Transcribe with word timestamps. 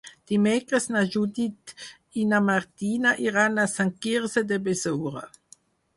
Dimecres 0.29 0.87
na 0.93 1.03
Judit 1.15 1.73
i 2.21 2.25
na 2.31 2.41
Martina 2.47 3.11
iran 3.27 3.65
a 3.65 3.69
Sant 3.77 3.95
Quirze 4.07 4.45
de 4.53 4.63
Besora. 4.71 5.27